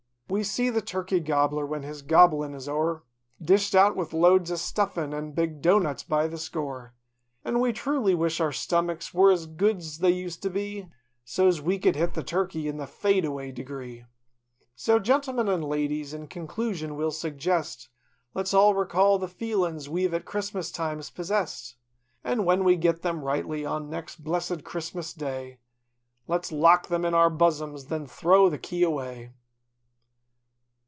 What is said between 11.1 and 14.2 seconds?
So's we could hit the turkey in the "fade away" degree.